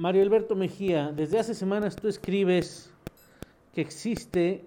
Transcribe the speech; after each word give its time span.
Mario 0.00 0.22
Alberto 0.22 0.56
Mejía, 0.56 1.12
desde 1.14 1.38
hace 1.38 1.52
semanas 1.52 1.94
tú 1.94 2.08
escribes 2.08 2.90
que 3.74 3.82
existe 3.82 4.64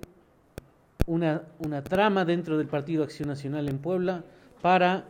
una, 1.08 1.42
una 1.58 1.84
trama 1.84 2.24
dentro 2.24 2.56
del 2.56 2.68
Partido 2.68 3.04
Acción 3.04 3.30
Nacional 3.30 3.68
en 3.68 3.80
Puebla 3.80 4.24
para 4.62 5.06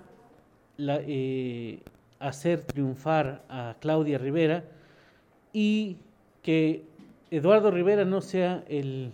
eh, 0.78 1.82
hacer 2.20 2.64
triunfar 2.64 3.44
a 3.50 3.76
Claudia 3.82 4.18
Rivera 4.18 4.64
y 5.52 5.98
que 6.42 6.86
Eduardo 7.30 7.70
Rivera 7.70 8.06
no 8.06 8.22
sea 8.22 8.64
el, 8.70 9.12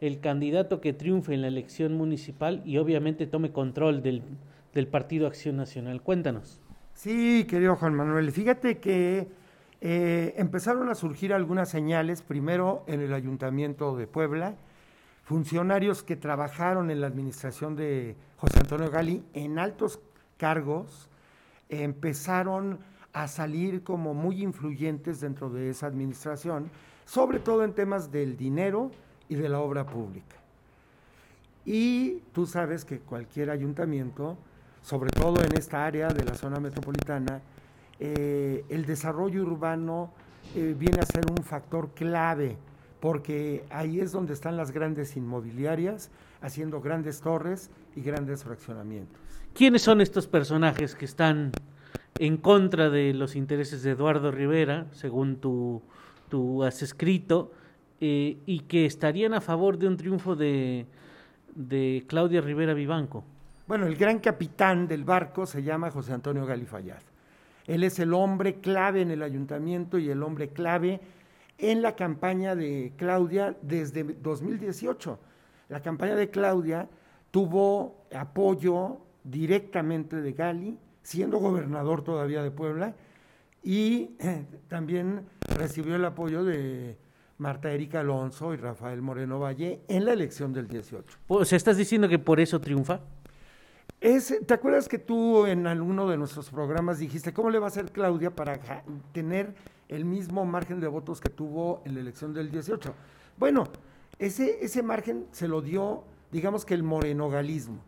el 0.00 0.20
candidato 0.20 0.80
que 0.80 0.92
triunfe 0.92 1.34
en 1.34 1.42
la 1.42 1.48
elección 1.48 1.94
municipal 1.94 2.62
y 2.64 2.78
obviamente 2.78 3.26
tome 3.26 3.50
control 3.50 4.04
del, 4.04 4.22
del 4.72 4.86
Partido 4.86 5.26
Acción 5.26 5.56
Nacional. 5.56 6.00
Cuéntanos. 6.00 6.60
Sí, 6.94 7.44
querido 7.50 7.74
Juan 7.74 7.94
Manuel, 7.94 8.30
fíjate 8.30 8.78
que 8.78 9.26
eh, 9.80 10.34
empezaron 10.36 10.88
a 10.88 10.94
surgir 10.94 11.32
algunas 11.32 11.68
señales, 11.68 12.22
primero 12.22 12.84
en 12.86 13.00
el 13.00 13.14
Ayuntamiento 13.14 13.96
de 13.96 14.06
Puebla, 14.06 14.56
funcionarios 15.22 16.02
que 16.02 16.16
trabajaron 16.16 16.90
en 16.90 17.00
la 17.00 17.06
administración 17.06 17.76
de 17.76 18.16
José 18.38 18.60
Antonio 18.60 18.90
Gali 18.90 19.24
en 19.34 19.58
altos 19.58 20.00
cargos, 20.36 21.08
empezaron 21.68 22.78
a 23.12 23.28
salir 23.28 23.82
como 23.82 24.14
muy 24.14 24.42
influyentes 24.42 25.20
dentro 25.20 25.50
de 25.50 25.70
esa 25.70 25.86
administración, 25.86 26.70
sobre 27.04 27.38
todo 27.40 27.64
en 27.64 27.72
temas 27.72 28.10
del 28.10 28.36
dinero 28.36 28.90
y 29.28 29.34
de 29.34 29.48
la 29.48 29.60
obra 29.60 29.86
pública. 29.86 30.36
Y 31.64 32.22
tú 32.32 32.46
sabes 32.46 32.84
que 32.84 32.98
cualquier 32.98 33.50
ayuntamiento, 33.50 34.38
sobre 34.82 35.10
todo 35.10 35.42
en 35.42 35.56
esta 35.56 35.84
área 35.84 36.08
de 36.08 36.24
la 36.24 36.34
zona 36.34 36.58
metropolitana, 36.60 37.42
eh, 38.00 38.64
el 38.68 38.86
desarrollo 38.86 39.42
urbano 39.42 40.12
eh, 40.54 40.74
viene 40.78 41.00
a 41.00 41.06
ser 41.06 41.24
un 41.30 41.44
factor 41.44 41.90
clave, 41.94 42.56
porque 43.00 43.64
ahí 43.70 44.00
es 44.00 44.12
donde 44.12 44.32
están 44.32 44.56
las 44.56 44.70
grandes 44.70 45.16
inmobiliarias 45.16 46.10
haciendo 46.40 46.80
grandes 46.80 47.20
torres 47.20 47.70
y 47.96 48.00
grandes 48.00 48.44
fraccionamientos. 48.44 49.20
¿Quiénes 49.54 49.82
son 49.82 50.00
estos 50.00 50.26
personajes 50.26 50.94
que 50.94 51.04
están 51.04 51.52
en 52.18 52.36
contra 52.36 52.90
de 52.90 53.12
los 53.14 53.36
intereses 53.36 53.82
de 53.82 53.92
Eduardo 53.92 54.30
Rivera, 54.30 54.86
según 54.92 55.36
tú, 55.36 55.82
has 56.64 56.82
escrito, 56.82 57.52
eh, 58.00 58.38
y 58.46 58.60
que 58.60 58.86
estarían 58.86 59.34
a 59.34 59.40
favor 59.40 59.78
de 59.78 59.88
un 59.88 59.96
triunfo 59.96 60.36
de, 60.36 60.86
de 61.54 62.04
Claudia 62.06 62.40
Rivera 62.40 62.74
Vivanco? 62.74 63.24
Bueno, 63.66 63.86
el 63.86 63.96
gran 63.96 64.20
capitán 64.20 64.86
del 64.88 65.04
barco 65.04 65.44
se 65.44 65.62
llama 65.62 65.90
José 65.90 66.12
Antonio 66.12 66.46
Galifayad. 66.46 67.02
Él 67.68 67.84
es 67.84 67.98
el 67.98 68.14
hombre 68.14 68.60
clave 68.60 69.02
en 69.02 69.10
el 69.10 69.22
ayuntamiento 69.22 69.98
y 69.98 70.08
el 70.10 70.22
hombre 70.22 70.48
clave 70.48 71.00
en 71.58 71.82
la 71.82 71.94
campaña 71.94 72.56
de 72.56 72.94
Claudia 72.96 73.56
desde 73.60 74.04
2018. 74.04 75.18
La 75.68 75.82
campaña 75.82 76.16
de 76.16 76.30
Claudia 76.30 76.88
tuvo 77.30 78.06
apoyo 78.12 79.02
directamente 79.22 80.16
de 80.16 80.32
Gali, 80.32 80.78
siendo 81.02 81.38
gobernador 81.38 82.02
todavía 82.02 82.42
de 82.42 82.50
Puebla, 82.50 82.94
y 83.62 84.16
eh, 84.18 84.46
también 84.68 85.26
recibió 85.58 85.96
el 85.96 86.04
apoyo 86.06 86.44
de 86.44 86.96
Marta 87.36 87.70
Erika 87.70 88.00
Alonso 88.00 88.54
y 88.54 88.56
Rafael 88.56 89.02
Moreno 89.02 89.40
Valle 89.40 89.82
en 89.88 90.06
la 90.06 90.14
elección 90.14 90.54
del 90.54 90.68
18. 90.68 91.18
O 91.28 91.44
sea, 91.44 91.56
¿estás 91.56 91.76
diciendo 91.76 92.08
que 92.08 92.18
por 92.18 92.40
eso 92.40 92.62
triunfa? 92.62 93.00
¿Te 94.00 94.54
acuerdas 94.54 94.88
que 94.88 94.98
tú 94.98 95.46
en 95.46 95.66
alguno 95.66 96.08
de 96.08 96.16
nuestros 96.16 96.50
programas 96.50 97.00
dijiste 97.00 97.32
cómo 97.32 97.50
le 97.50 97.58
va 97.58 97.66
a 97.66 97.68
hacer 97.68 97.90
Claudia 97.90 98.30
para 98.30 98.60
tener 99.10 99.56
el 99.88 100.04
mismo 100.04 100.44
margen 100.44 100.78
de 100.78 100.86
votos 100.86 101.20
que 101.20 101.30
tuvo 101.30 101.82
en 101.84 101.94
la 101.94 102.00
elección 102.00 102.32
del 102.32 102.48
18? 102.48 102.94
Bueno, 103.38 103.64
ese, 104.20 104.64
ese 104.64 104.84
margen 104.84 105.26
se 105.32 105.48
lo 105.48 105.62
dio, 105.62 106.04
digamos 106.30 106.64
que 106.64 106.74
el 106.74 106.84
morenogalismo. 106.84 107.80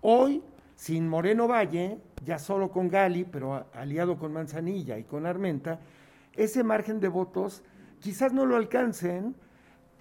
Hoy, 0.00 0.42
sin 0.74 1.08
Moreno 1.08 1.46
Valle, 1.46 1.98
ya 2.24 2.40
solo 2.40 2.72
con 2.72 2.88
Gali, 2.88 3.22
pero 3.22 3.64
aliado 3.72 4.18
con 4.18 4.32
Manzanilla 4.32 4.98
y 4.98 5.04
con 5.04 5.26
Armenta, 5.26 5.78
ese 6.32 6.64
margen 6.64 6.98
de 6.98 7.06
votos 7.06 7.62
quizás 8.00 8.32
no 8.32 8.46
lo 8.46 8.56
alcancen, 8.56 9.36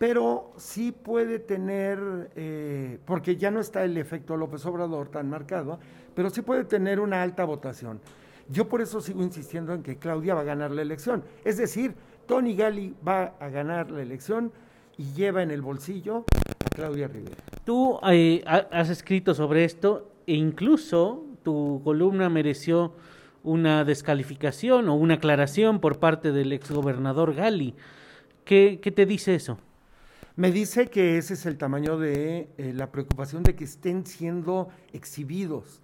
pero 0.01 0.51
sí 0.57 0.91
puede 0.91 1.37
tener, 1.37 2.31
eh, 2.35 2.97
porque 3.05 3.35
ya 3.35 3.51
no 3.51 3.59
está 3.59 3.83
el 3.83 3.95
efecto 3.97 4.35
López 4.35 4.65
Obrador 4.65 5.09
tan 5.09 5.29
marcado, 5.29 5.79
pero 6.15 6.31
sí 6.31 6.41
puede 6.41 6.63
tener 6.63 6.99
una 6.99 7.21
alta 7.21 7.45
votación. 7.45 8.01
Yo 8.49 8.67
por 8.67 8.81
eso 8.81 8.99
sigo 8.99 9.21
insistiendo 9.21 9.75
en 9.75 9.83
que 9.83 9.97
Claudia 9.97 10.33
va 10.33 10.41
a 10.41 10.43
ganar 10.43 10.71
la 10.71 10.81
elección. 10.81 11.23
Es 11.45 11.57
decir, 11.57 11.93
Tony 12.25 12.55
Gali 12.55 12.95
va 13.07 13.35
a 13.39 13.49
ganar 13.49 13.91
la 13.91 14.01
elección 14.01 14.51
y 14.97 15.13
lleva 15.13 15.43
en 15.43 15.51
el 15.51 15.61
bolsillo 15.61 16.25
a 16.65 16.69
Claudia 16.75 17.07
Rivera. 17.07 17.37
Tú 17.63 17.99
eh, 18.09 18.43
has 18.47 18.89
escrito 18.89 19.35
sobre 19.35 19.65
esto 19.65 20.09
e 20.25 20.33
incluso 20.33 21.25
tu 21.43 21.79
columna 21.83 22.27
mereció 22.27 22.95
una 23.43 23.85
descalificación 23.85 24.89
o 24.89 24.95
una 24.95 25.13
aclaración 25.13 25.79
por 25.79 25.99
parte 25.99 26.31
del 26.31 26.53
exgobernador 26.53 27.35
Gali. 27.35 27.75
¿Qué, 28.45 28.79
qué 28.81 28.89
te 28.89 29.05
dice 29.05 29.35
eso? 29.35 29.59
Me 30.37 30.49
dice 30.53 30.87
que 30.87 31.17
ese 31.17 31.33
es 31.33 31.45
el 31.45 31.57
tamaño 31.57 31.97
de 31.97 32.49
eh, 32.57 32.71
la 32.73 32.89
preocupación 32.89 33.43
de 33.43 33.53
que 33.53 33.65
estén 33.65 34.05
siendo 34.05 34.69
exhibidos. 34.93 35.81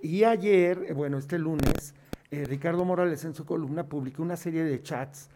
Y 0.00 0.22
ayer, 0.22 0.84
eh, 0.88 0.92
bueno, 0.92 1.18
este 1.18 1.40
lunes, 1.40 1.94
eh, 2.30 2.44
Ricardo 2.44 2.84
Morales 2.84 3.24
en 3.24 3.34
su 3.34 3.44
columna 3.44 3.88
publicó 3.88 4.22
una 4.22 4.36
serie 4.36 4.62
de 4.62 4.80
chats 4.80 5.28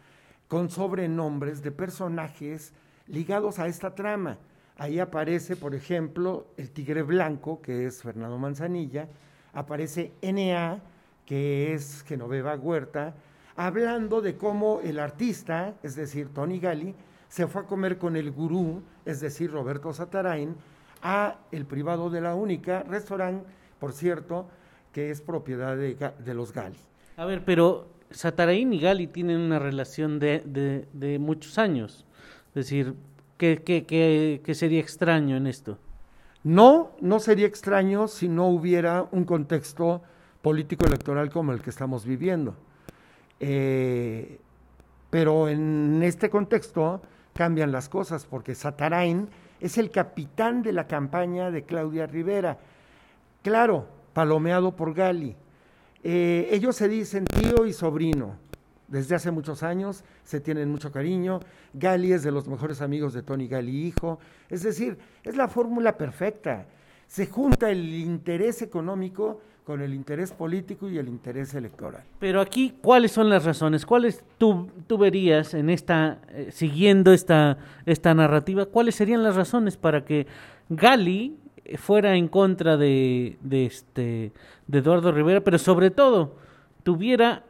con 0.46 0.70
sobrenombres 0.70 1.62
de 1.62 1.72
personajes 1.72 2.72
ligados 3.08 3.58
a 3.58 3.66
esta 3.66 3.92
trama. 3.96 4.38
Ahí 4.76 5.00
aparece, 5.00 5.56
por 5.56 5.74
ejemplo, 5.74 6.46
el 6.56 6.70
tigre 6.70 7.02
blanco, 7.02 7.60
que 7.60 7.86
es 7.86 8.02
Fernando 8.02 8.38
Manzanilla, 8.38 9.08
aparece 9.52 10.12
NA, 10.22 10.80
que 11.26 11.74
es 11.74 12.04
Genoveva 12.06 12.54
Huerta, 12.54 13.16
hablando 13.56 14.20
de 14.20 14.36
cómo 14.36 14.80
el 14.84 15.00
artista, 15.00 15.74
es 15.82 15.96
decir, 15.96 16.28
Tony 16.32 16.60
Gali, 16.60 16.94
se 17.34 17.48
fue 17.48 17.62
a 17.62 17.64
comer 17.64 17.98
con 17.98 18.14
el 18.14 18.30
gurú, 18.30 18.80
es 19.04 19.18
decir, 19.18 19.50
Roberto 19.50 19.92
Satarain, 19.92 20.54
a 21.02 21.40
el 21.50 21.66
privado 21.66 22.08
de 22.08 22.20
la 22.20 22.36
única, 22.36 22.84
restaurante, 22.84 23.44
por 23.80 23.92
cierto, 23.92 24.46
que 24.92 25.10
es 25.10 25.20
propiedad 25.20 25.76
de, 25.76 26.34
los 26.34 26.52
Gali. 26.52 26.76
A 27.16 27.24
ver, 27.24 27.44
pero 27.44 27.88
Satarain 28.12 28.72
y 28.72 28.78
Gali 28.78 29.08
tienen 29.08 29.40
una 29.40 29.58
relación 29.58 30.20
de, 30.20 30.86
de, 30.92 31.18
muchos 31.18 31.58
años. 31.58 32.06
Es 32.50 32.54
decir, 32.54 32.94
¿qué, 33.36 33.60
qué, 33.64 33.84
qué, 33.84 34.54
sería 34.54 34.78
extraño 34.78 35.36
en 35.36 35.48
esto? 35.48 35.76
No, 36.44 36.92
no 37.00 37.18
sería 37.18 37.48
extraño 37.48 38.06
si 38.06 38.28
no 38.28 38.46
hubiera 38.46 39.08
un 39.10 39.24
contexto 39.24 40.02
político 40.40 40.86
electoral 40.86 41.30
como 41.30 41.50
el 41.50 41.62
que 41.62 41.70
estamos 41.70 42.06
viviendo. 42.06 42.54
Eh, 43.40 44.38
pero 45.10 45.48
en 45.48 46.00
este 46.04 46.30
contexto 46.30 47.02
cambian 47.34 47.72
las 47.72 47.88
cosas, 47.88 48.24
porque 48.24 48.54
Satarain 48.54 49.28
es 49.60 49.76
el 49.76 49.90
capitán 49.90 50.62
de 50.62 50.72
la 50.72 50.86
campaña 50.86 51.50
de 51.50 51.64
Claudia 51.64 52.06
Rivera. 52.06 52.58
Claro, 53.42 53.86
palomeado 54.12 54.74
por 54.74 54.94
Gali. 54.94 55.36
Eh, 56.02 56.48
ellos 56.50 56.76
se 56.76 56.88
dicen 56.88 57.24
tío 57.24 57.66
y 57.66 57.72
sobrino. 57.72 58.36
Desde 58.88 59.14
hace 59.14 59.30
muchos 59.30 59.62
años 59.62 60.04
se 60.22 60.40
tienen 60.40 60.70
mucho 60.70 60.92
cariño. 60.92 61.40
Gali 61.72 62.12
es 62.12 62.22
de 62.22 62.30
los 62.30 62.46
mejores 62.46 62.80
amigos 62.80 63.12
de 63.12 63.22
Tony 63.22 63.48
Gali 63.48 63.86
hijo. 63.86 64.18
Es 64.48 64.62
decir, 64.62 64.98
es 65.22 65.36
la 65.36 65.48
fórmula 65.48 65.96
perfecta. 65.96 66.66
Se 67.06 67.26
junta 67.26 67.70
el 67.70 67.94
interés 67.94 68.62
económico 68.62 69.40
con 69.64 69.80
el 69.80 69.94
interés 69.94 70.32
político 70.32 70.90
y 70.90 70.98
el 70.98 71.08
interés 71.08 71.54
electoral. 71.54 72.02
Pero 72.18 72.40
aquí, 72.40 72.74
¿cuáles 72.82 73.12
son 73.12 73.30
las 73.30 73.44
razones? 73.44 73.86
¿Cuáles 73.86 74.22
tú, 74.36 74.68
tú 74.86 74.98
verías 74.98 75.54
en 75.54 75.70
esta, 75.70 76.18
eh, 76.28 76.50
siguiendo 76.52 77.12
esta, 77.12 77.56
esta 77.86 78.12
narrativa, 78.14 78.66
cuáles 78.66 78.94
serían 78.94 79.22
las 79.22 79.36
razones 79.36 79.76
para 79.78 80.04
que 80.04 80.26
Gali 80.68 81.38
fuera 81.76 82.14
en 82.14 82.28
contra 82.28 82.76
de, 82.76 83.38
de, 83.40 83.66
este, 83.66 84.32
de 84.66 84.78
Eduardo 84.78 85.12
Rivera, 85.12 85.40
pero 85.40 85.58
sobre 85.58 85.90
todo 85.90 86.36
tuviera 86.82 87.42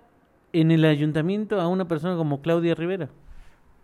en 0.52 0.70
el 0.70 0.84
ayuntamiento 0.84 1.60
a 1.60 1.66
una 1.66 1.88
persona 1.88 2.16
como 2.16 2.40
Claudia 2.40 2.76
Rivera? 2.76 3.08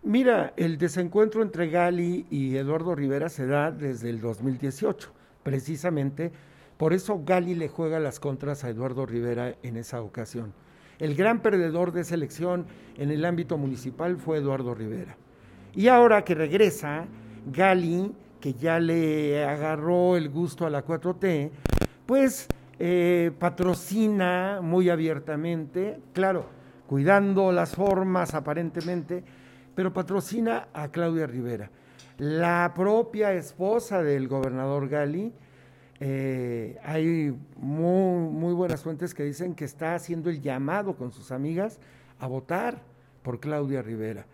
Mira, 0.03 0.53
el 0.55 0.77
desencuentro 0.77 1.43
entre 1.43 1.69
Gali 1.69 2.25
y 2.31 2.55
Eduardo 2.55 2.95
Rivera 2.95 3.29
se 3.29 3.45
da 3.45 3.71
desde 3.71 4.09
el 4.09 4.21
2018, 4.21 5.11
precisamente 5.43 6.31
por 6.81 6.93
eso 6.93 7.21
Gali 7.23 7.53
le 7.53 7.67
juega 7.69 7.99
las 7.99 8.19
contras 8.19 8.63
a 8.63 8.69
Eduardo 8.69 9.05
Rivera 9.05 9.53
en 9.61 9.77
esa 9.77 10.01
ocasión. 10.01 10.51
El 10.97 11.13
gran 11.13 11.43
perdedor 11.43 11.91
de 11.91 12.01
esa 12.01 12.15
elección 12.15 12.65
en 12.97 13.11
el 13.11 13.23
ámbito 13.23 13.55
municipal 13.59 14.17
fue 14.17 14.39
Eduardo 14.39 14.73
Rivera. 14.73 15.15
Y 15.75 15.89
ahora 15.89 16.23
que 16.23 16.33
regresa, 16.33 17.05
Gali, 17.45 18.11
que 18.39 18.55
ya 18.55 18.79
le 18.79 19.45
agarró 19.45 20.17
el 20.17 20.29
gusto 20.29 20.65
a 20.65 20.71
la 20.71 20.83
4T, 20.83 21.51
pues 22.07 22.47
eh, 22.79 23.29
patrocina 23.37 24.59
muy 24.63 24.89
abiertamente. 24.89 25.99
Claro, 26.13 26.47
cuidando 26.87 27.51
las 27.51 27.75
formas 27.75 28.33
aparentemente, 28.33 29.23
pero 29.75 29.93
patrocina 29.93 30.69
a 30.73 30.87
Claudia 30.87 31.27
Rivera. 31.27 31.69
La 32.17 32.73
propia 32.75 33.33
esposa 33.33 34.01
del 34.01 34.27
gobernador 34.27 34.89
Gali, 34.89 35.31
eh, 36.03 36.79
hay 36.83 37.31
muy, 37.57 38.53
buenas 38.55 38.81
fuentes 38.81 39.13
que 39.13 39.21
dicen 39.23 39.53
que 39.53 39.65
está 39.65 39.93
haciendo 39.93 40.31
el 40.31 40.41
llamado 40.41 40.95
con 40.95 41.11
sus 41.11 41.31
amigas 41.31 41.79
a 42.19 42.25
votar 42.25 42.81
por 43.21 43.39
Claudia 43.39 43.83
Rivera. 43.83 44.25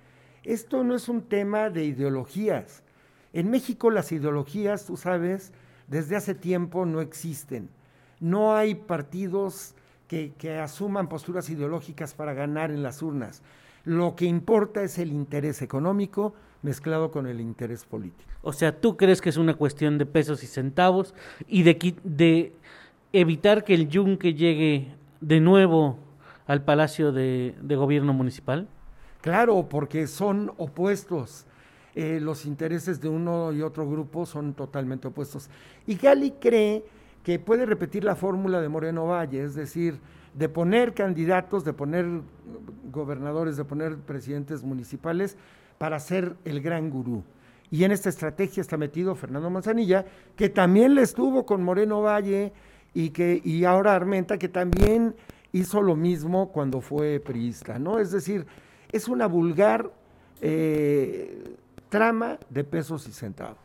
Esto 0.45 0.85
no 0.85 0.95
es 0.95 1.09
un 1.09 1.23
tema 1.23 1.69
de 1.69 1.83
ideologías. 1.83 2.83
En 3.33 3.49
México 3.49 3.91
las 3.91 4.13
ideologías, 4.13 4.85
tú 4.85 4.95
sabes, 4.95 5.51
desde 5.87 6.15
hace 6.15 6.33
tiempo 6.33 6.85
no 6.85 7.01
existen. 7.01 7.69
No 8.21 8.55
hay 8.55 8.73
partidos 8.73 9.75
que, 10.07 10.31
asuman 10.63 11.09
posturas 11.09 11.49
ideológicas 11.49 12.13
para 12.13 12.33
ganar 12.33 12.71
en 12.71 12.81
las 12.81 13.01
urnas. 13.01 13.41
Lo 13.87 14.17
que 14.17 14.25
importa 14.25 14.83
es 14.83 14.97
el 14.97 15.13
interés 15.13 15.61
económico 15.61 16.33
mezclado 16.61 17.09
con 17.09 17.25
el 17.25 17.39
interés 17.39 17.85
político. 17.85 18.29
O 18.41 18.51
sea, 18.51 18.77
¿tú 18.81 18.97
crees 18.97 19.21
que 19.21 19.29
es 19.29 19.37
una 19.37 19.53
cuestión 19.53 19.97
de 19.97 20.05
pesos 20.05 20.43
y 20.43 20.47
centavos 20.47 21.15
y 21.47 21.63
de, 21.63 21.95
de 22.03 22.53
evitar 23.13 23.63
que 23.63 23.73
el 23.73 23.87
yunque 23.87 24.33
llegue 24.33 24.93
de 25.21 25.39
nuevo 25.39 25.99
al 26.47 26.65
Palacio 26.65 27.13
de, 27.13 27.55
de 27.61 27.75
Gobierno 27.77 28.11
Municipal? 28.11 28.67
Claro, 29.21 29.69
porque 29.69 30.05
son 30.07 30.51
opuestos. 30.57 31.45
Eh, 31.95 32.19
los 32.21 32.45
intereses 32.45 32.99
de 32.99 33.07
uno 33.07 33.53
y 33.53 33.61
otro 33.61 33.89
grupo 33.89 34.25
son 34.25 34.53
totalmente 34.53 35.07
opuestos. 35.07 35.49
Y 35.85 35.95
Gali 35.95 36.31
cree 36.31 36.83
que 37.23 37.39
puede 37.39 37.65
repetir 37.65 38.03
la 38.03 38.17
fórmula 38.17 38.59
de 38.59 38.67
Moreno 38.67 39.05
Valle, 39.05 39.45
es 39.45 39.55
decir, 39.55 39.97
de 40.37 40.49
poner 40.49 40.93
candidatos, 40.93 41.65
de 41.65 41.73
poner 41.73 42.05
gobernadores, 42.91 43.57
de 43.57 43.65
poner 43.65 43.97
presidentes 43.97 44.63
municipales 44.63 45.35
para 45.79 45.99
ser 45.99 46.35
el 46.45 46.61
gran 46.61 46.91
gurú. 46.91 47.23
Y 47.71 47.83
en 47.83 47.91
esta 47.91 48.09
estrategia 48.09 48.61
está 48.61 48.77
metido 48.77 49.15
Fernando 49.15 49.49
Manzanilla, 49.49 50.05
que 50.35 50.49
también 50.49 50.93
le 50.93 51.01
estuvo 51.01 51.45
con 51.45 51.63
Moreno 51.63 52.01
Valle 52.01 52.53
y 52.93 53.09
que 53.09 53.41
y 53.43 53.65
ahora 53.65 53.95
Armenta, 53.95 54.37
que 54.37 54.47
también 54.47 55.15
hizo 55.53 55.81
lo 55.81 55.95
mismo 55.95 56.51
cuando 56.51 56.81
fue 56.81 57.19
priista, 57.19 57.79
¿no? 57.79 57.99
Es 57.99 58.11
decir, 58.11 58.45
es 58.91 59.07
una 59.07 59.27
vulgar 59.27 59.91
eh, 60.41 61.55
trama 61.89 62.37
de 62.49 62.63
pesos 62.63 63.07
y 63.07 63.11
centavos. 63.11 63.57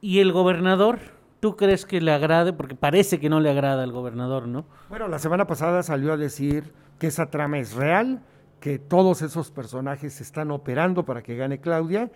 ¿Y 0.00 0.20
el 0.20 0.32
gobernador? 0.32 1.00
¿Tú 1.44 1.56
crees 1.56 1.84
que 1.84 2.00
le 2.00 2.10
agrade? 2.10 2.54
Porque 2.54 2.74
parece 2.74 3.20
que 3.20 3.28
no 3.28 3.38
le 3.38 3.50
agrada 3.50 3.82
al 3.82 3.92
gobernador, 3.92 4.48
¿no? 4.48 4.64
Bueno, 4.88 5.08
la 5.08 5.18
semana 5.18 5.46
pasada 5.46 5.82
salió 5.82 6.14
a 6.14 6.16
decir 6.16 6.72
que 6.98 7.08
esa 7.08 7.26
trama 7.26 7.58
es 7.58 7.74
real, 7.74 8.22
que 8.60 8.78
todos 8.78 9.20
esos 9.20 9.50
personajes 9.50 10.22
están 10.22 10.50
operando 10.50 11.04
para 11.04 11.22
que 11.22 11.36
gane 11.36 11.60
Claudia 11.60 12.10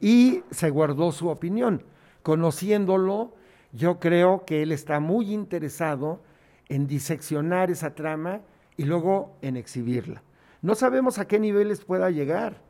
y 0.00 0.42
se 0.50 0.70
guardó 0.70 1.12
su 1.12 1.28
opinión. 1.28 1.84
Conociéndolo, 2.24 3.36
yo 3.70 4.00
creo 4.00 4.44
que 4.44 4.64
él 4.64 4.72
está 4.72 4.98
muy 4.98 5.32
interesado 5.32 6.24
en 6.68 6.88
diseccionar 6.88 7.70
esa 7.70 7.94
trama 7.94 8.40
y 8.76 8.86
luego 8.86 9.36
en 9.40 9.56
exhibirla. 9.56 10.24
No 10.62 10.74
sabemos 10.74 11.20
a 11.20 11.28
qué 11.28 11.38
niveles 11.38 11.84
pueda 11.84 12.10
llegar, 12.10 12.60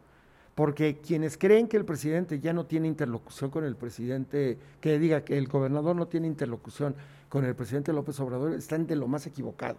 porque 0.55 0.99
quienes 0.99 1.37
creen 1.37 1.69
que 1.69 1.77
el 1.77 1.85
presidente 1.85 2.39
ya 2.39 2.53
no 2.53 2.67
tiene 2.67 2.87
interlocución 2.87 3.51
con 3.51 3.65
el 3.65 3.77
presidente, 3.77 4.59
que 4.81 4.99
diga 4.99 5.25
que 5.25 5.37
el 5.37 5.49
gobernador 5.49 5.97
no 5.97 6.07
tiene 6.07 6.27
interlocución 6.27 6.95
con 7.29 7.45
el 7.45 7.55
presidente 7.55 7.93
López 7.93 8.21
Obrador, 8.21 8.53
están 8.53 8.87
de 8.87 8.97
lo 8.97 9.09
más 9.09 9.27
equivocado. 9.27 9.79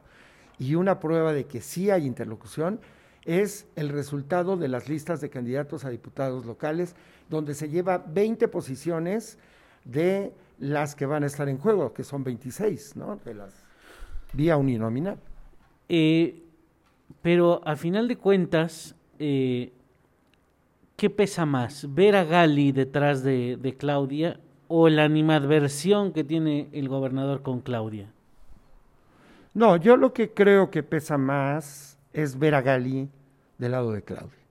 Y 0.60 0.76
una 0.76 1.00
prueba 1.00 1.34
de 1.34 1.46
que 1.46 1.62
sí 1.62 1.90
hay 1.90 2.06
interlocución 2.06 2.80
es 3.24 3.68
el 3.76 3.90
resultado 3.90 4.58
de 4.58 4.68
las 4.68 4.90
listas 4.90 5.22
de 5.22 5.30
candidatos 5.30 5.86
a 5.86 5.90
diputados 5.90 6.46
locales, 6.46 6.96
donde 7.30 7.56
se 7.56 7.70
lleva 7.70 7.98
20 7.98 8.48
posiciones 8.50 9.38
de 9.84 10.32
las 10.60 10.96
que 10.96 11.06
van 11.06 11.24
a 11.24 11.28
estar 11.28 11.50
en 11.50 11.58
juego, 11.58 11.94
que 11.94 12.04
son 12.04 12.24
26, 12.24 12.96
¿no? 12.96 13.20
De 13.24 13.34
las 13.34 13.54
vía 14.34 14.58
uninominal. 14.58 15.18
Eh, 15.90 16.44
pero 17.22 17.62
al 17.66 17.78
final 17.78 18.08
de 18.08 18.18
cuentas, 18.18 18.96
eh, 19.20 19.72
¿qué 20.96 21.10
pesa 21.10 21.46
más? 21.46 21.94
¿Ver 21.94 22.16
a 22.16 22.24
Gali 22.24 22.72
detrás 22.72 23.24
de, 23.24 23.58
de, 23.58 23.76
Claudia 23.76 24.40
o 24.68 24.90
la 24.90 25.04
animadversión 25.04 26.12
que 26.14 26.24
tiene 26.24 26.70
el 26.72 26.90
gobernador 26.90 27.42
con 27.42 27.62
Claudia? 27.62 28.12
No, 29.54 29.78
yo 29.78 29.98
lo 29.98 30.14
que 30.14 30.32
creo 30.32 30.70
que 30.70 30.84
pesa 30.84 31.18
más 31.18 31.98
es 32.14 32.38
ver 32.38 32.56
a 32.56 32.62
Gali 32.62 33.10
del 33.58 33.72
lado 33.72 33.92
de 33.92 34.02
Claudia. 34.02 34.46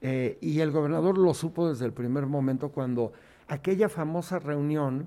Eh, 0.00 0.38
y 0.40 0.58
el 0.60 0.72
gobernador 0.72 1.16
lo 1.16 1.32
supo 1.32 1.68
desde 1.68 1.86
el 1.86 1.92
primer 1.92 2.26
momento 2.26 2.70
cuando 2.70 3.12
aquella 3.46 3.88
famosa 3.88 4.40
reunión, 4.40 5.06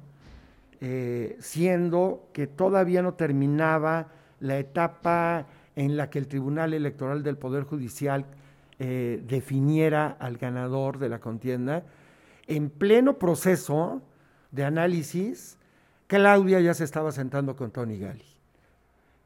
eh, 0.79 1.35
siendo 1.39 2.29
que 2.31 2.47
todavía 2.47 3.01
no 3.01 3.13
terminaba 3.13 4.07
la 4.39 4.57
etapa 4.57 5.47
en 5.75 5.97
la 5.97 6.09
que 6.09 6.19
el 6.19 6.27
Tribunal 6.27 6.73
Electoral 6.73 7.23
del 7.23 7.37
Poder 7.37 7.63
Judicial 7.63 8.25
eh, 8.79 9.21
definiera 9.25 10.17
al 10.19 10.37
ganador 10.37 10.99
de 10.99 11.09
la 11.09 11.19
contienda, 11.19 11.83
en 12.47 12.69
pleno 12.69 13.17
proceso 13.17 14.01
de 14.51 14.63
análisis, 14.63 15.57
Claudia 16.07 16.59
ya 16.59 16.73
se 16.73 16.83
estaba 16.83 17.11
sentando 17.11 17.55
con 17.55 17.71
Tony 17.71 17.97
Gali. 17.97 18.25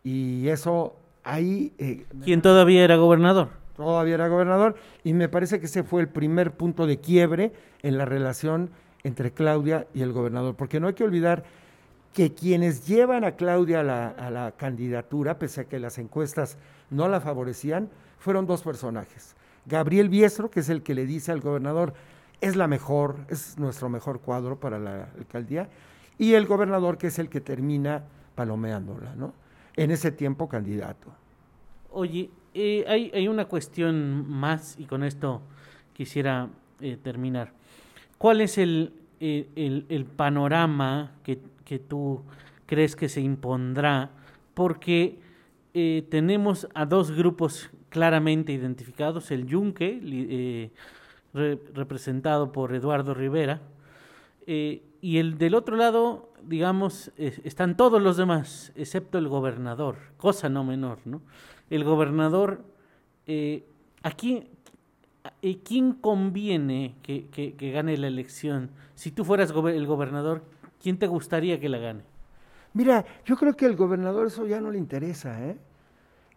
Y 0.03 0.47
eso 0.47 0.95
ahí... 1.23 1.73
Eh, 1.77 2.05
¿Quién 2.23 2.41
todavía 2.41 2.83
era 2.83 2.95
gobernador? 2.95 3.49
Todavía 3.75 4.15
era 4.15 4.27
gobernador. 4.27 4.75
Y 5.03 5.13
me 5.13 5.29
parece 5.29 5.59
que 5.59 5.65
ese 5.65 5.83
fue 5.83 6.01
el 6.01 6.09
primer 6.09 6.51
punto 6.51 6.87
de 6.87 6.99
quiebre 6.99 7.51
en 7.81 7.97
la 7.97 8.05
relación 8.05 8.69
entre 9.03 9.31
Claudia 9.31 9.87
y 9.93 10.01
el 10.01 10.11
gobernador. 10.11 10.55
Porque 10.55 10.79
no 10.79 10.87
hay 10.87 10.93
que 10.93 11.03
olvidar 11.03 11.43
que 12.13 12.33
quienes 12.33 12.87
llevan 12.87 13.23
a 13.23 13.33
Claudia 13.33 13.81
a 13.81 13.83
la, 13.83 14.07
a 14.09 14.31
la, 14.31 14.51
candidatura, 14.53 15.37
pese 15.37 15.61
a 15.61 15.63
que 15.65 15.79
las 15.79 15.97
encuestas 15.97 16.57
no 16.89 17.07
la 17.07 17.21
favorecían, 17.21 17.89
fueron 18.17 18.45
dos 18.47 18.63
personajes. 18.63 19.35
Gabriel 19.65 20.09
Biestro, 20.09 20.49
que 20.49 20.61
es 20.61 20.69
el 20.69 20.83
que 20.83 20.95
le 20.95 21.05
dice 21.05 21.31
al 21.31 21.41
gobernador, 21.41 21.93
es 22.41 22.55
la 22.55 22.67
mejor, 22.67 23.17
es 23.29 23.57
nuestro 23.57 23.89
mejor 23.89 24.21
cuadro 24.21 24.59
para 24.59 24.79
la 24.79 25.09
alcaldía, 25.17 25.69
y 26.17 26.33
el 26.33 26.45
gobernador, 26.45 26.97
que 26.97 27.07
es 27.07 27.19
el 27.19 27.29
que 27.29 27.41
termina 27.41 28.03
palomeándola, 28.35 29.15
¿no? 29.15 29.33
En 29.75 29.91
ese 29.91 30.11
tiempo 30.11 30.49
candidato. 30.49 31.09
Oye, 31.91 32.29
eh, 32.53 33.11
hay, 33.13 33.27
una 33.27 33.45
cuestión 33.45 34.29
más, 34.29 34.77
y 34.77 34.85
con 34.85 35.03
esto 35.03 35.41
quisiera 35.93 36.49
eh, 36.81 36.97
terminar. 37.01 37.53
¿Cuál 38.17 38.41
es 38.41 38.57
el, 38.57 38.93
el 39.19 40.05
panorama 40.05 41.11
que, 41.23 41.39
tú 41.79 42.21
crees 42.65 42.95
que 42.95 43.09
se 43.09 43.21
impondrá, 43.21 44.11
porque 44.53 45.19
eh, 45.73 46.05
tenemos 46.09 46.67
a 46.73 46.85
dos 46.85 47.11
grupos 47.11 47.69
claramente 47.89 48.51
identificados, 48.51 49.31
el 49.31 49.45
Yunque, 49.45 49.99
eh, 50.03 50.71
re, 51.33 51.59
representado 51.73 52.51
por 52.51 52.73
Eduardo 52.73 53.13
Rivera, 53.13 53.61
eh, 54.47 54.83
y 55.01 55.17
el 55.17 55.37
del 55.37 55.55
otro 55.55 55.75
lado, 55.75 56.33
digamos, 56.43 57.11
eh, 57.17 57.39
están 57.43 57.77
todos 57.77 58.01
los 58.01 58.17
demás, 58.17 58.71
excepto 58.75 59.17
el 59.17 59.27
gobernador, 59.27 59.97
cosa 60.17 60.49
no 60.49 60.63
menor, 60.63 60.99
¿no? 61.05 61.21
El 61.69 61.83
gobernador, 61.83 62.63
aquí, 64.01 64.47
¿quién 65.63 65.93
conviene 65.93 66.95
que, 67.03 67.27
que, 67.27 67.71
gane 67.71 67.95
la 67.95 68.07
elección? 68.07 68.71
Si 68.95 69.11
tú 69.11 69.23
fueras 69.23 69.51
el 69.51 69.85
gobernador, 69.85 70.43
¿quién 70.81 70.97
te 70.97 71.05
gustaría 71.05 71.59
que 71.59 71.69
la 71.69 71.77
gane? 71.77 72.01
Mira, 72.73 73.05
yo 73.25 73.37
creo 73.37 73.55
que 73.55 73.67
al 73.67 73.75
gobernador 73.75 74.27
eso 74.27 74.47
ya 74.47 74.59
no 74.59 74.71
le 74.71 74.79
interesa, 74.79 75.45
¿eh? 75.45 75.57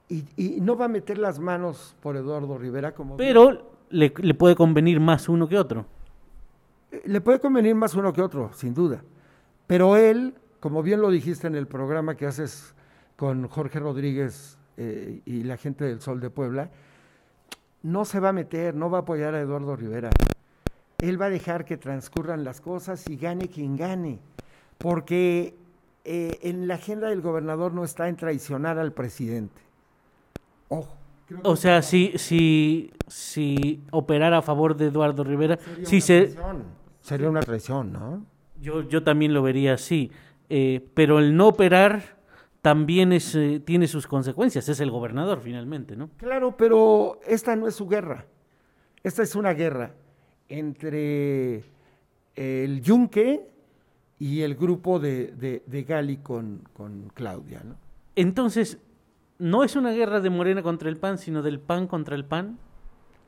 Y, 0.09 0.25
y, 0.37 0.61
no 0.61 0.77
va 0.77 0.87
a 0.87 0.89
meter 0.89 1.19
las 1.19 1.39
manos 1.39 1.97
por 2.03 2.17
Eduardo 2.17 2.59
Rivera 2.59 2.93
como... 2.93 3.17
Pero 3.17 3.73
le, 3.89 4.13
le, 4.17 4.35
puede 4.35 4.55
convenir 4.55 5.01
más 5.01 5.29
uno 5.29 5.49
que 5.49 5.59
otro. 5.59 5.87
Le 7.05 7.21
puede 7.21 7.41
convenir 7.41 7.75
más 7.75 7.95
uno 7.95 8.13
que 8.13 8.21
otro, 8.21 8.51
sin 8.53 8.75
duda. 8.75 9.03
Pero 9.67 9.97
él, 9.97 10.35
como 10.61 10.83
bien 10.83 11.01
lo 11.01 11.11
dijiste 11.11 11.47
en 11.47 11.55
el 11.55 11.67
programa 11.67 12.15
que 12.15 12.27
haces 12.27 12.75
con 13.17 13.49
Jorge 13.49 13.79
Rodríguez 13.79 14.59
eh, 14.77 15.23
y 15.25 15.45
la 15.45 15.57
gente 15.57 15.85
del 15.85 16.01
Sol 16.01 16.21
de 16.21 16.29
Puebla, 16.29 16.71
no 17.83 18.05
se 18.05 18.21
va 18.21 18.31
a 18.31 18.33
meter, 18.33 18.75
no 18.75 18.91
va 18.91 18.99
a 18.99 19.01
apoyar 19.03 19.35
a 19.35 19.41
Eduardo 19.41 19.77
Rivera. 19.77 20.11
Él 20.99 21.21
va 21.21 21.27
a 21.27 21.31
dejar 21.31 21.65
que 21.65 21.77
transcurran 21.77 22.45
las 22.45 22.61
cosas 22.61 23.09
y 23.09 23.17
gane 23.17 23.49
quien 23.49 23.77
gane. 23.77 24.21
Porque 24.79 25.55
eh, 26.05 26.39
en 26.43 26.69
la 26.69 26.75
agenda 26.75 27.09
del 27.09 27.21
gobernador 27.21 27.73
no 27.73 27.85
está 27.85 28.09
en 28.09 28.17
traicionar 28.17 28.79
al 28.79 28.93
presidente. 28.93 29.61
Ojo. 30.73 30.97
O 31.45 31.57
sea, 31.57 31.83
si, 31.83 32.13
si, 32.17 32.91
si 33.07 33.83
operara 33.91 34.39
a 34.39 34.43
favor 34.43 34.77
de 34.77 34.87
Eduardo 34.87 35.25
Rivera, 35.25 35.59
Sería 35.59 35.87
si 35.87 35.97
una 35.97 36.03
se... 36.03 36.21
traición. 36.23 36.65
Sería 37.01 37.29
una 37.31 37.41
traición, 37.41 37.93
¿no? 37.93 38.27
Yo, 38.61 38.83
yo 38.89 39.03
también 39.03 39.35
lo 39.35 39.43
vería 39.43 39.75
así. 39.75 40.11
Eh, 40.49 40.87
pero 40.95 41.19
el 41.19 41.37
no 41.37 41.49
operar 41.49 42.03
también 42.61 43.13
es, 43.13 43.35
eh, 43.35 43.61
tiene 43.65 43.89
sus 43.89 44.07
consecuencias, 44.07 44.69
es 44.69 44.81
el 44.81 44.91
gobernador 44.91 45.41
finalmente, 45.43 45.97
¿no? 45.97 46.11
Claro, 46.17 46.57
pero 46.57 47.19
esta 47.27 47.57
no 47.57 47.67
es 47.67 47.75
su 47.75 47.89
guerra. 47.89 48.27
Esta 49.03 49.23
es 49.23 49.35
una 49.35 49.53
guerra 49.53 49.95
entre 50.49 51.65
el 52.37 52.83
Yunque 52.83 53.49
y 54.19 54.43
el 54.43 54.55
grupo 54.55 55.01
de, 55.01 55.33
de, 55.33 55.63
de 55.67 55.83
Gali 55.83 56.19
con, 56.19 56.63
con 56.73 57.11
Claudia, 57.15 57.63
¿no? 57.65 57.75
Entonces, 58.15 58.79
¿no 59.43 59.65
es 59.65 59.75
una 59.75 59.91
guerra 59.91 60.21
de 60.21 60.31
Morena 60.31 60.63
contra 60.63 60.89
el 60.89 60.97
PAN, 60.97 61.19
sino 61.19 61.43
del 61.43 61.59
PAN 61.59 61.89
contra 61.89 62.15
el 62.15 62.25
PAN? 62.25 62.59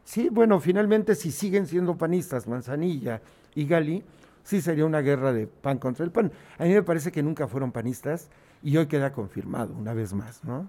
Sí, 0.05 0.29
bueno, 0.31 0.61
finalmente 0.61 1.17
si 1.17 1.33
siguen 1.33 1.67
siendo 1.67 1.99
panistas 1.99 2.47
Manzanilla 2.47 3.21
y 3.57 3.67
Gali, 3.67 4.05
sí 4.45 4.61
sería 4.61 4.87
una 4.87 5.01
guerra 5.01 5.33
de 5.33 5.49
PAN 5.49 5.79
contra 5.79 6.05
el 6.05 6.13
PAN. 6.13 6.31
A 6.57 6.65
mí 6.65 6.73
me 6.73 6.85
parece 6.85 7.11
que 7.11 7.21
nunca 7.21 7.49
fueron 7.49 7.73
panistas 7.73 8.31
y 8.63 8.77
hoy 8.77 8.87
queda 8.87 9.13
confirmado 9.13 9.75
una 9.75 9.93
vez 9.93 10.15
más, 10.15 10.45
¿no? 10.45 10.69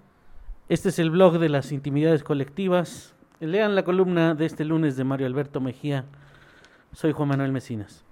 Este 0.68 0.90
es 0.90 0.98
el 0.98 1.12
blog 1.12 1.38
de 1.38 1.50
las 1.50 1.72
intimidades 1.72 2.24
colectivas. 2.24 3.14
Lean 3.40 3.76
la 3.76 3.84
columna 3.84 4.34
de 4.34 4.48
este 4.48 4.66
lunes 4.66 4.98
de 4.98 5.04
Mario 5.04 5.28
Alberto 5.28 5.62
Mejía. 5.62 6.06
Soy 6.92 7.12
Juan 7.12 7.30
Manuel 7.30 7.52
Mesinas. 7.52 8.04